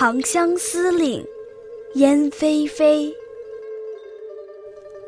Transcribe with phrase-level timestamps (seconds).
[0.00, 1.20] 长相思令》
[1.94, 3.12] 燕飞飞。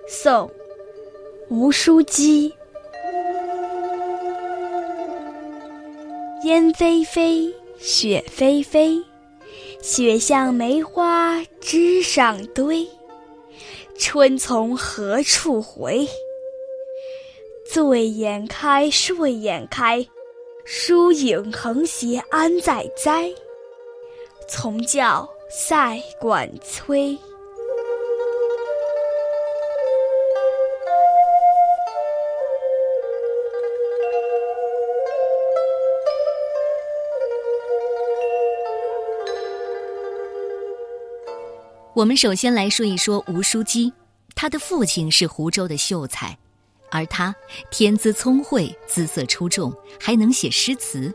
[0.08, 0.48] 宋·
[1.48, 2.52] 吴淑姬。
[6.42, 9.00] 燕飞飞，雪霏霏，
[9.80, 12.84] 雪像梅花枝上堆。
[13.96, 16.08] 春从何处回？
[17.64, 20.04] 醉眼开，睡眼开，
[20.64, 23.32] 疏影横斜安在哉？
[24.52, 27.16] 从教塞管催。
[41.94, 43.92] 我们首先来说一说吴书基，
[44.34, 46.36] 他的父亲是湖州的秀才，
[46.90, 47.32] 而他
[47.70, 51.14] 天资聪慧，姿色出众，还能写诗词。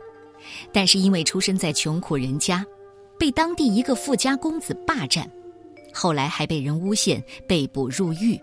[0.72, 2.66] 但是因为出身在穷苦人家，
[3.18, 5.30] 被当地一个富家公子霸占，
[5.94, 8.40] 后来还被人诬陷，被捕入狱。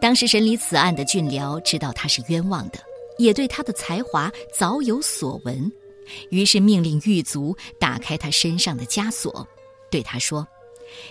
[0.00, 2.78] 当时审理此案的俊僚知道他是冤枉的，
[3.18, 5.70] 也对他的才华早有所闻，
[6.30, 9.46] 于是命令狱卒打开他身上的枷锁，
[9.90, 10.46] 对他说。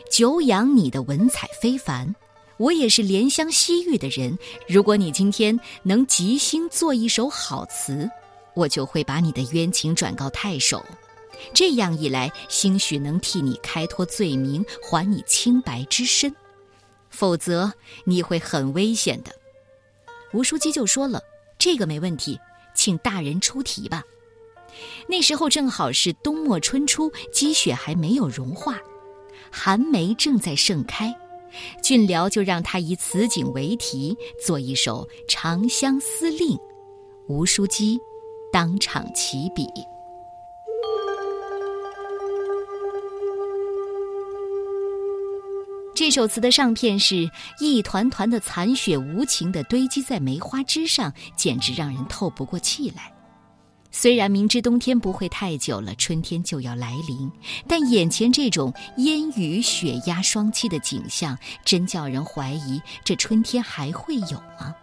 [0.10, 2.14] 久仰你的文采非凡，
[2.58, 4.38] 我也是怜香惜玉的人。
[4.68, 8.10] 如果你今天能即兴作一首好词，
[8.56, 10.84] 我就会把你的冤情转告太守。
[11.54, 16.34] 这样一来，兴许能替你开脱罪名，还你清白之身。
[17.10, 17.72] 否则，
[18.06, 19.32] 你会很危险的。
[20.34, 21.22] 吴书记就说了
[21.58, 22.40] ：“这个没问题，
[22.76, 24.04] 请大人出题吧。”
[25.08, 28.80] 那时候正好是冬末春初，积雪还没有融化。
[29.52, 31.14] 寒梅正在盛开，
[31.82, 36.56] 俊僚就让他以此景为题做一首《长相思令》，
[37.28, 38.00] 吴淑姬
[38.52, 39.66] 当场起笔。
[46.00, 47.30] 这首词的上片是
[47.60, 53.12] 一团团的残雪，无情的堆积在梅花枝上，简直让人透不过气来。
[53.92, 57.30] 虽然明知冬天不会太久了，春天就要来临，
[57.68, 64.74] 但眼前这种烟雨雪压双栖的景象，真叫人怀疑这春天还会有吗？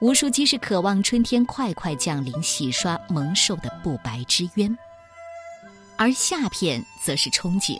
[0.00, 4.76] 吴淑姬是渴望春天快快降临，洗刷蒙受的不白之冤，
[5.96, 7.78] 而下片则是憧憬，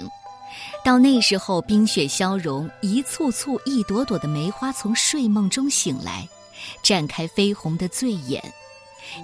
[0.85, 6.29] 到那时候冰雪消融，一簇簇、一朵朵的梅花从睡梦中醒来，
[6.83, 8.43] 绽开绯红的醉眼。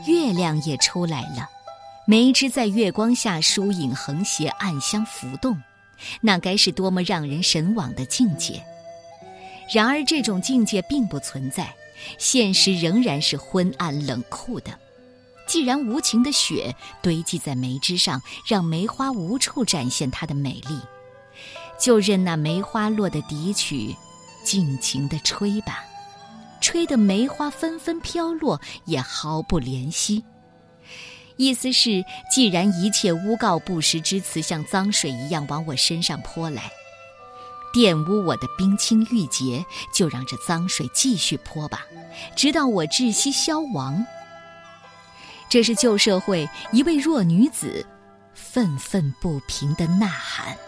[0.06, 1.48] 月亮也出来了，
[2.06, 5.56] 梅枝在月光下疏影横斜，暗香浮动，
[6.20, 8.62] 那该是多么让人神往的境界！
[9.72, 11.74] 然而这种境界并不存在，
[12.18, 14.70] 现实仍然是昏暗冷酷的。
[15.46, 20.78] 既然无情的雪堆积在梅枝上，让梅花无处展现它的美丽，
[21.78, 23.94] 就任那梅花落的笛曲，
[24.42, 25.84] 尽情地吹吧。
[26.60, 30.24] 吹得梅花纷纷飘落，也毫不怜惜。
[31.36, 36.68] 意思是，既然一切诬告不实之词像脏水一样往我身上泼来，
[37.72, 39.64] 玷污我的冰清玉洁，
[39.94, 41.86] 就让这脏水继续泼吧，
[42.34, 44.04] 直到我窒息消亡。
[45.48, 47.86] 这是旧社会一位弱女子
[48.34, 50.54] 愤愤不平的呐喊。《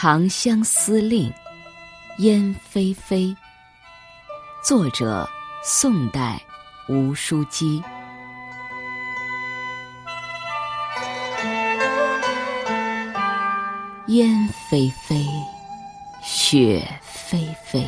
[0.00, 1.28] 长相思令》
[2.18, 3.36] 燕飞飞，
[4.62, 5.28] 作者
[5.64, 6.40] 宋代
[6.88, 7.82] 吴淑姬。
[14.06, 15.26] 烟飞飞，
[16.22, 17.84] 雪霏霏，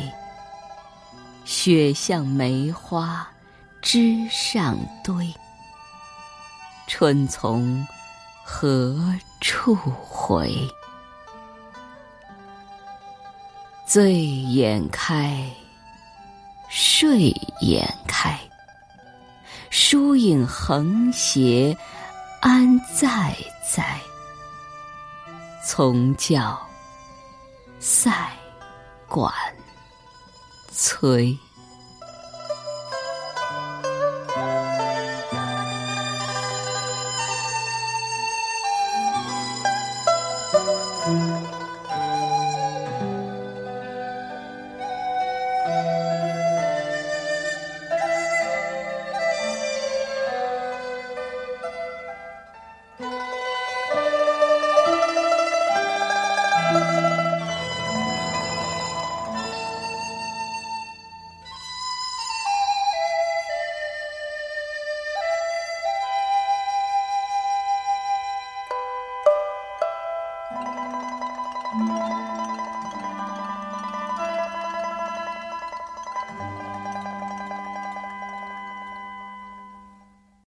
[1.45, 3.25] 雪像梅花
[3.81, 5.33] 枝上堆。
[6.87, 7.87] 春从
[8.43, 8.99] 何
[9.39, 10.53] 处回？
[13.91, 15.45] 醉眼开，
[16.69, 17.29] 睡
[17.59, 18.39] 眼开，
[19.69, 21.77] 疏影横斜，
[22.39, 23.35] 安在
[23.69, 23.99] 哉？
[25.67, 26.57] 从教
[27.81, 28.13] 塞
[29.09, 29.29] 管
[30.71, 31.37] 催。